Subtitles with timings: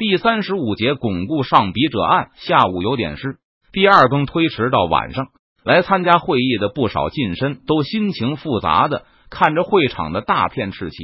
[0.00, 2.30] 第三十五节巩固上笔者案。
[2.36, 3.36] 下午有点事，
[3.70, 5.26] 第二更推迟到晚上。
[5.62, 10.96] 来参加会议的不少近身都心情复杂的看着会场的大片赤旗，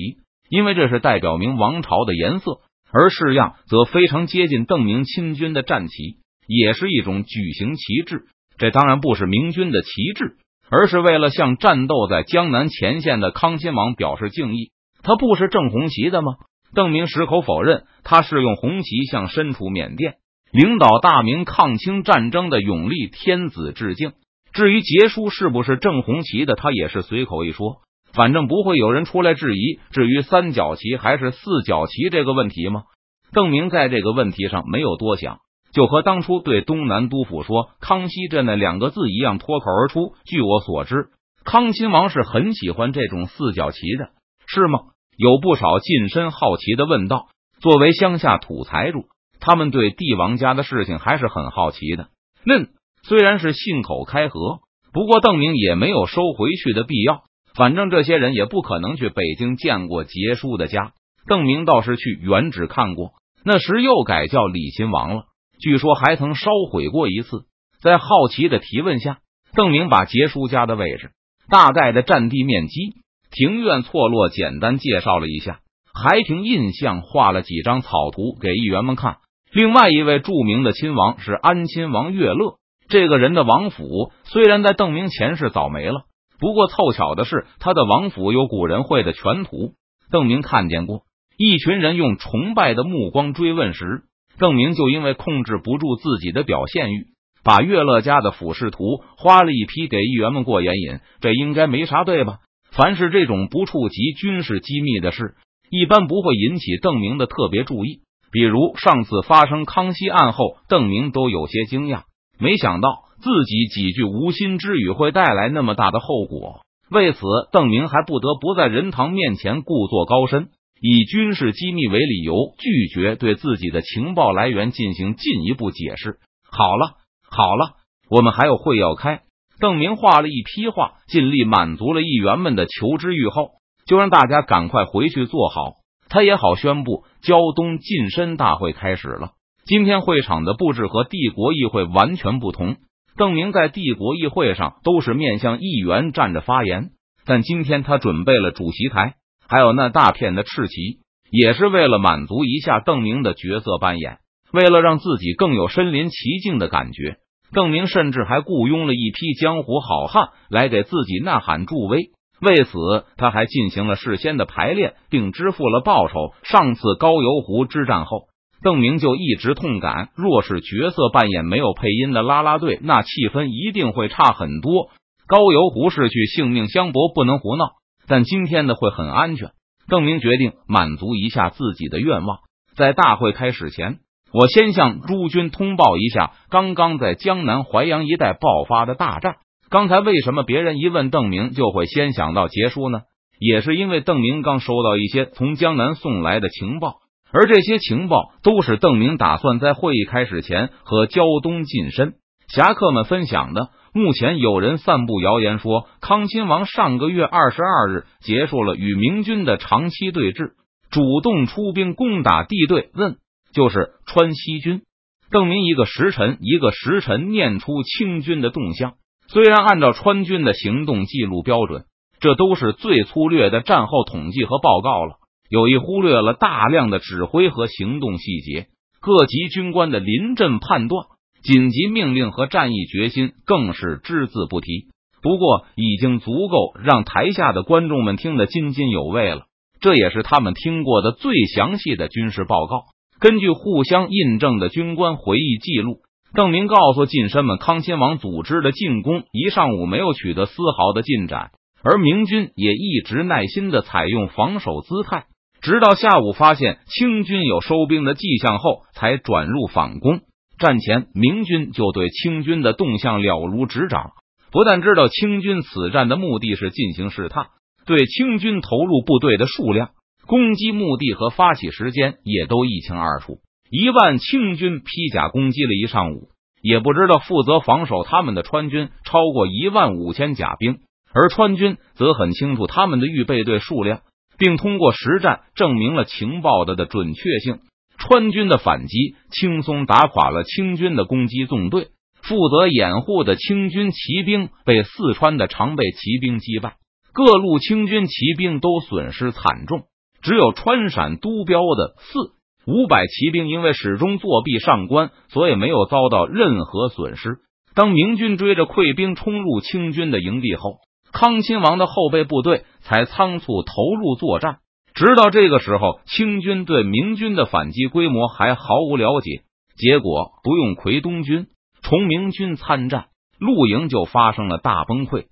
[0.49, 6.17] 因为这是代表明王朝的颜色；而式样则非常接近邓明亲军的战旗，
[6.47, 8.25] 也是一种举行旗帜。
[8.57, 10.37] 这当然不是明军的旗帜，
[10.71, 14.71] 而是为了向战斗在江南前线的康亲王表示敬意。
[15.03, 16.33] 他不是正红旗的吗？
[16.75, 20.17] 邓明矢口否认，他是用红旗向身处缅甸、
[20.53, 24.13] 领导大明抗清战争的永历天子致敬。
[24.53, 27.83] 至于结书是不是正红旗的，他也是随口一说，
[28.13, 29.81] 反正不会有人出来质疑。
[29.91, 32.85] 至于三角旗还是四角旗这个问题吗？
[33.33, 35.41] 邓明在这个问题上没有多想，
[35.73, 40.15] 就和当初对东南督府说“康熙镇”那两个字一样，脱口而出。
[40.25, 41.09] 据我所知，
[41.45, 44.11] 康亲王是很喜欢这种四角旗的，
[44.47, 44.79] 是吗？
[45.17, 47.27] 有不少近身好奇的问道。
[47.61, 49.07] 作为乡下土财主，
[49.41, 52.09] 他们对帝王家的事情还是很好奇的。
[52.45, 52.69] 嫩。
[53.03, 54.59] 虽然是信口开河，
[54.93, 57.23] 不过邓明也没有收回去的必要。
[57.55, 60.93] 反正这些人也不可能去北京见过杰叔的家。
[61.29, 63.13] 邓明倒是去原址看过，
[63.45, 65.25] 那时又改叫李亲王了。
[65.61, 67.45] 据说还曾烧毁过一次。
[67.81, 69.19] 在好奇的提问下，
[69.55, 71.11] 邓明把杰叔家的位置、
[71.49, 72.97] 大概的占地面积、
[73.37, 75.59] 庭院错落简单介绍了一下，
[75.93, 79.19] 还凭印象画了几张草图给议员们看。
[79.53, 82.55] 另外一位著名的亲王是安亲王岳乐。
[82.89, 86.05] 这个人的王府虽然在邓明前世早没了，
[86.41, 89.75] 不过凑巧的是，他的王府有古人绘的全图，
[90.11, 91.03] 邓明看见过。
[91.37, 94.05] 一群人用崇拜的目光追问时，
[94.39, 97.09] 邓明就因为控制不住自己的表现欲，
[97.45, 101.01] 把岳乐家的俯视图花了一批给议员们过眼瘾。
[101.21, 102.39] 这应该没啥对吧？
[102.77, 105.35] 凡是这种不触及军事机密的事，
[105.71, 108.01] 一般不会引起邓明的特别注意。
[108.31, 112.03] 比如上次发生康熙案后，邓明都有些惊讶。
[112.39, 116.61] 没想到自己几句无心之语会带来那么大的后果，
[116.91, 117.21] 为此
[117.51, 126.19] 邓明还不得不在人堂面前故作高深，以军事机密为理由，拒绝对自己的情报来源进行进一步解释。
[126.51, 127.77] 好了好了，
[128.11, 129.23] 我们还有会要开。
[129.59, 133.53] 邓明画了一批画，尽力满足了议员们的求知欲后，
[133.87, 135.77] 就让大家赶快回去坐好，
[136.09, 139.31] 他也好宣布胶东晋身大会开始了。
[139.65, 142.77] 今天会场的布置和帝国议会完全不同。
[143.17, 146.91] 邓明在帝国议会上都是面向议员站着发言，
[147.25, 149.15] 但今天他准备了主席台，
[149.49, 151.01] 还有那大片的赤旗，
[151.31, 154.19] 也是为了满足一下邓明的角色扮演。
[154.53, 157.17] 为了让自己更有身临其境的感觉，
[157.53, 162.11] 邓明甚至还雇佣了一批江湖好汉来给自己呐喊助威。
[162.41, 162.79] 为此，
[163.17, 166.35] 他还进行了事先的排练，并支付了报酬。
[166.43, 168.29] 上次高邮湖之战后。
[168.63, 174.91] 邓明就一直痛感，若是角色扮演没有配音的啦啦队，那气氛一定会差很多。
[175.29, 177.67] 高邮湖是去性命相搏，不能胡闹。
[178.09, 179.51] 但今天的会很安全。
[179.89, 182.39] 邓明决定满足一下自己的愿望，
[182.77, 183.99] 在大会开始前，
[184.39, 189.37] 我先向诸军通报一下刚刚在江南淮阳一带爆发的大战。
[189.71, 193.01] 刚才为什么别人一问邓明就会先想到结束呢？
[193.41, 196.97] 也是因为邓明刚收到一些从江南送来的情报。
[197.33, 202.17] 而这些情报都是邓明打算在会议开始前和胶东近身
[202.47, 203.71] 侠客们分享的。
[203.95, 210.51] 目前有人散布谣言说，康亲王上个月二十二日结束了与明军的长期对峙，
[210.91, 213.17] 主动出兵攻打地对，问
[213.57, 214.83] 就是川西军。
[215.31, 218.93] 邓明一个时辰一个时辰念出清军的动向。
[219.29, 221.87] 虽然按照川军的行动记录标准，
[222.21, 225.15] 这都是最粗略的战后统计和报告了。
[225.49, 228.67] 有意忽略了大量的指挥和行动细节，
[229.01, 231.07] 各级军官的临阵判断、
[231.43, 234.89] 紧急命令和战役决心更是只字不提。
[235.23, 239.47] 不过，已经足够让台下的观众们听得津津有味了。
[239.81, 242.85] 这也是他们听过的最详细的军事报告。
[243.19, 246.01] 根据互相印证的军官回忆记录，
[246.35, 251.51] 邓明告诉近身们，康亲王组织的进攻一上午没有取得丝毫的进展，
[251.83, 255.25] 而明军也一直耐心的采用防守姿态。
[255.63, 260.21] 直到下午发现清军有收兵的迹象后，才转入反攻。
[260.59, 264.13] 战前，明军就对清军的动向了如指掌，
[264.53, 267.47] 不但知道清军此战的目的是进行试探，
[267.87, 269.91] 对清军投入部队的数量、
[270.27, 273.39] 攻击目的和发起时间也都一清二楚。
[273.71, 276.29] 一万清军披甲攻击了一上午，
[276.63, 280.79] 也不知道负责防守他们的川军超过一万五千甲兵，
[281.13, 284.01] 而川军则很清楚他们的预备队数量。
[284.39, 287.61] 并通过实战证明了情报的的准确性。
[287.99, 291.89] 川军的反击轻松打垮了清军的攻击纵队，
[292.23, 296.75] 负责掩护的清军骑兵被四川的常备骑兵击败，
[297.15, 299.85] 各路清军骑兵都损失惨重，
[300.27, 302.33] 只有川陕都标的四
[302.67, 307.37] 五百骑兵因为始终作弊上官，所以没有遭到任何损失。
[307.77, 310.79] 当明军追着溃兵冲入清军的营地后，
[311.13, 314.57] 康亲王的后备部队才仓促投入作战。
[314.95, 319.43] 直到这个时候，清军对明军的反击规模还毫无了解。
[319.77, 321.47] 结果不用奎东军、
[321.83, 323.07] 崇明军参战，
[323.39, 325.27] 陆营就发生了大崩溃。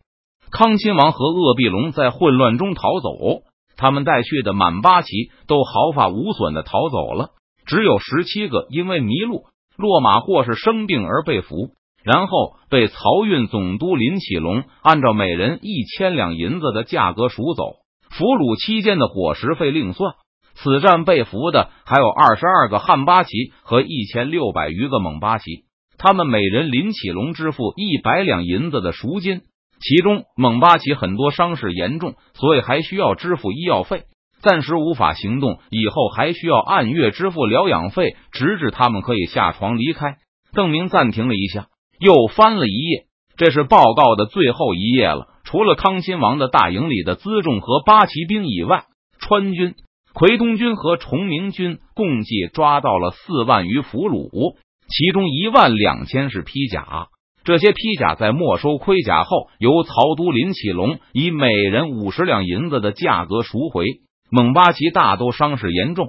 [0.52, 3.42] 康亲王和鄂必龙在混乱中逃走，
[3.76, 5.08] 他们带去的满八旗
[5.46, 7.30] 都毫发无损的逃走了，
[7.66, 9.44] 只有十七个因为迷路、
[9.76, 11.70] 落马或是生病而被俘，
[12.02, 17.76] 然后被漕运总督林启龙按照每人一千两银子的价格赎走。
[18.10, 20.14] 俘虏期间的伙食费另算。
[20.56, 23.30] 此战被俘的还有二十二个汉八旗
[23.62, 25.64] 和一千六百余个蒙八旗，
[25.98, 29.40] 他们每人林启龙支付一百两银子的赎金。
[29.86, 34.04] 其中蒙八旗很多伤势严重，所以还需要支付医药费，
[34.40, 35.58] 暂时无法行动。
[35.68, 40.16] 以后还需要按月支付疗养费，直至他们可以下床离开。
[40.54, 41.66] 邓明暂停了一下，
[42.00, 43.04] 又翻了一页，
[43.36, 45.28] 这是报告的最后一页了。
[45.44, 48.84] 除了康亲王的大营里的辎重和八旗兵以外，
[49.20, 49.74] 川军、
[50.14, 54.56] 奎东军和崇明军共计抓到了四万余俘虏，
[54.88, 57.08] 其中一万两千是披甲。
[57.44, 63.84] 这些披甲在没收盔甲后，由曹都林启龙以每人五十两银子的价格赎回。
[64.30, 66.08] 蒙八旗大都伤势严重。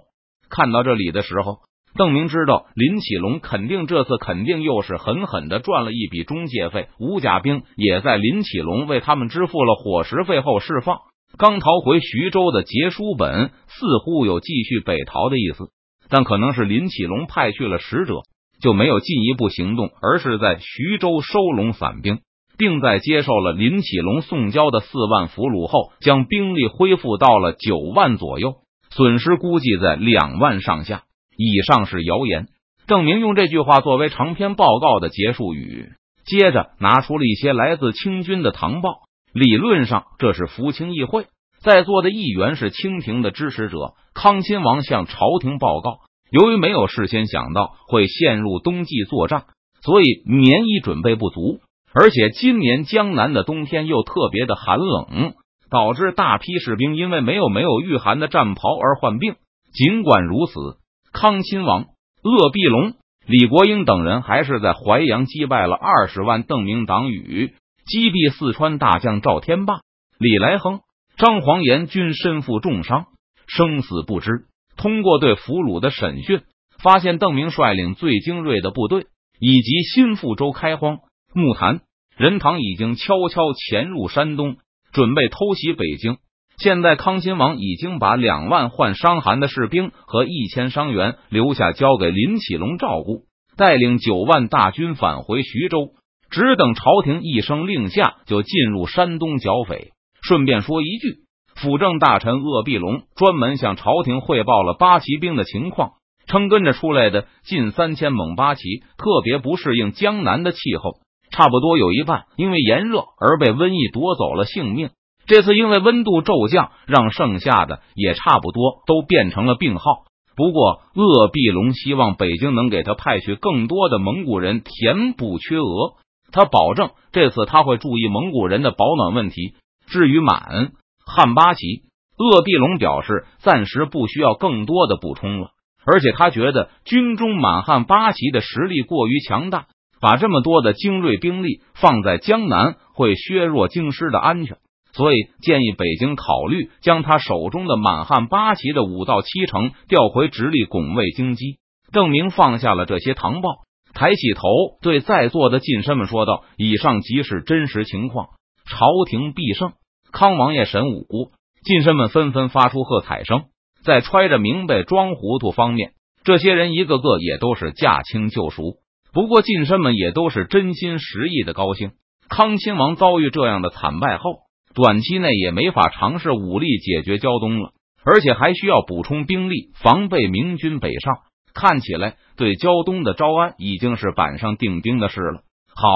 [0.49, 1.57] 看到这里的时候。
[1.97, 10.97] 邓明知道林启龙肯定这次肯定又是狠狠的赚了一笔中介费，吴甲兵也在林启龙为他们支付了伙食费后释放。
[11.37, 15.69] 刚逃回徐州的杰书本似乎有继续北逃的意思，
[16.09, 18.23] 但可能是林启龙派去了使者，
[18.65, 22.21] 就没有进一步行动，而是在徐州收拢散兵，
[22.57, 28.55] 并在接受了林启龙送交的四万俘虏后，将兵力恢复到了九万左右，
[28.89, 31.03] 损失估计在两万上下。
[31.37, 32.47] 以上是谣言。
[32.87, 35.91] 郑明用这句话作为长篇报告的结束语，
[36.25, 39.01] 接着拿出了一些来自清军的唐报。
[39.31, 41.27] 理论上，这是福清议会
[41.59, 43.93] 在座的议员是清廷的支持者。
[44.15, 45.99] 康亲王向朝廷报告，
[46.29, 49.45] 由于没有事先想到会陷入冬季作战，
[49.81, 51.59] 所以棉衣准备不足，
[51.93, 55.33] 而且今年江南的冬天又特别的寒冷，
[55.69, 59.35] 导致大批士兵因为没有没有御寒的战袍而患病。
[59.73, 60.77] 尽管如此。
[61.17, 61.85] 康亲王、
[62.23, 62.95] 鄂必龙、
[63.25, 67.53] 李国英等人还是在淮阳击败了二十万邓明党羽，
[67.85, 69.75] 击毙四川大将赵天霸、
[70.19, 70.81] 李来亨、
[71.15, 73.05] 张煌言均身负重伤，
[73.47, 74.45] 生死不知。
[74.77, 76.41] 通过对俘虏的审讯，
[76.81, 79.07] 发现邓明率领最精锐的部队
[79.39, 80.99] 以及新富州开荒、
[81.33, 81.81] 木坛、
[82.17, 84.57] 任堂已经悄悄潜入山东，
[84.91, 86.17] 准备偷袭北京。
[86.57, 93.23] 现在康亲王已经把两万患伤寒的士兵和一千伤员留下，交给林启龙照顾，
[93.57, 95.89] 带领九万大军返回徐州，
[96.29, 99.89] 只等朝廷一声令下，就进入山东剿匪。
[100.21, 101.24] 顺便说一句，
[101.55, 105.93] 辅政大臣鄂必龙专门向朝廷汇报了八旗兵的情况，
[106.27, 108.61] 称跟着出来的近三千蒙八旗
[108.97, 110.99] 特别不适应江南的气候，
[111.31, 114.89] 差不多有一半因为炎热而被瘟疫夺走了性命。
[115.27, 120.03] 这次因为温度骤降，让剩下的也差不多都变成了病号。
[120.35, 125.93] 不过，鄂必龙希望北京能给他派去更多的蒙古人填补缺额。
[126.31, 129.55] 他保证这次他会注意蒙古人的保暖问题。
[129.87, 130.73] 至于满
[131.05, 131.83] 汉八旗，
[132.17, 135.49] 鄂必龙表示暂时不需要更多的补充了，
[135.85, 139.67] 而且他觉得军中满汉八旗的实力过于强大，
[140.01, 144.57] 把这么多的精锐兵力放在江南会削弱京师的安全。
[144.93, 151.57] 所以建议北京考虑将他手中的满汉八旗的五到七成调回直隶拱卫京畿。
[151.91, 153.49] 邓明放下了这些唐报，
[153.93, 154.47] 抬起头
[154.81, 158.29] 对在座的近身们说道：“以上即是真实情况，
[158.69, 159.73] 朝廷必胜，
[160.17, 161.31] 康王爷神武。”
[161.65, 163.43] 近身们纷纷发出喝彩声。
[163.83, 165.91] 在揣着明白装糊涂方面，
[166.23, 168.77] 这些人一个个也都是驾轻就熟。
[169.13, 171.91] 不过近身们也都是真心实意的高兴。
[172.29, 174.45] 康亲王遭遇这样的惨败后。
[174.73, 177.69] 短期内也没法尝试武力解决胶东了，
[178.03, 181.19] 而且还需要补充兵力，防备明军北上。
[181.53, 185.43] 看起来对胶东的招安已经是板上钉钉的事了。
[185.73, 185.89] 好，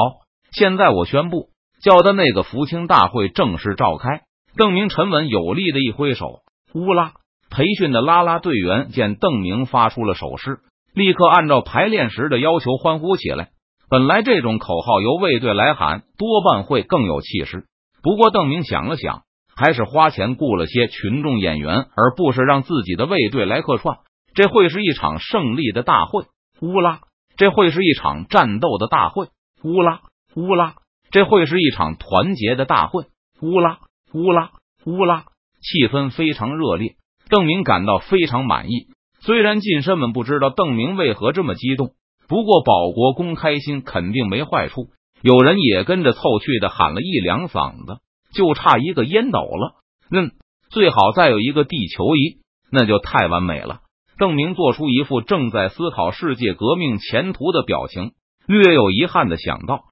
[0.54, 1.49] 现在我宣布，
[1.82, 4.22] 叫的那个福清大会正式召开。
[4.56, 6.40] 邓明沉稳有力的一挥手，
[6.74, 7.14] 乌拉，
[7.50, 10.60] 培训的啦啦队员见邓明发出了手势，
[10.94, 13.50] 立刻按照排练时的要求欢呼起来。
[13.90, 17.66] 本来这种口号由卫队来喊，多半会更有气势。
[18.04, 19.24] 不过邓明想了想，
[19.56, 23.98] 还是花钱雇了些群众演员，而不是让自己的卫队来客串。
[24.34, 26.26] 这会是一场胜利的大会，
[26.62, 27.02] 乌拉！
[27.36, 29.28] 这会是一场战斗的大会，
[29.64, 30.02] 乌拉
[30.36, 30.76] 乌拉！
[31.12, 33.06] 这会是一场团结的大会，
[33.42, 33.80] 乌拉
[34.14, 34.52] 乌拉
[34.86, 35.26] 乌拉！
[35.62, 36.96] 气氛非常热烈，
[37.30, 38.88] 邓明感到非常满意。
[39.20, 41.92] 虽然近身们不知道邓明为何这么激动，
[42.28, 44.88] 不过保国公开心肯定没坏处。
[45.22, 48.00] 有人也跟着凑趣的喊了一两嗓子，
[48.34, 49.76] 就差一个烟斗了。
[50.12, 50.32] 嗯，
[50.70, 52.38] 最好再有一个地球仪，
[52.72, 53.82] 那就太完美了。
[54.18, 58.14] 邓明做出一副正在思考世界革命前途的表情，
[58.48, 59.84] 略有遗憾的想到：